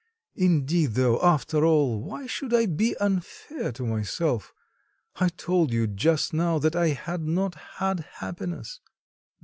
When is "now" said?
6.33-6.57